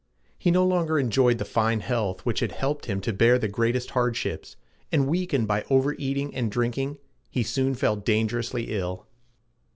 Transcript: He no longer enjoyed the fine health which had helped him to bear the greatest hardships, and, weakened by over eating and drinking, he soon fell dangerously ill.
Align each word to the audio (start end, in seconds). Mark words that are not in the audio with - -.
He 0.35 0.49
no 0.49 0.65
longer 0.65 0.97
enjoyed 0.97 1.37
the 1.37 1.45
fine 1.45 1.81
health 1.81 2.25
which 2.25 2.39
had 2.39 2.53
helped 2.53 2.87
him 2.87 3.01
to 3.01 3.13
bear 3.13 3.37
the 3.37 3.47
greatest 3.47 3.91
hardships, 3.91 4.55
and, 4.91 5.05
weakened 5.07 5.47
by 5.47 5.63
over 5.69 5.93
eating 5.93 6.33
and 6.33 6.49
drinking, 6.51 6.97
he 7.29 7.43
soon 7.43 7.75
fell 7.75 7.97
dangerously 7.97 8.75
ill. 8.75 9.05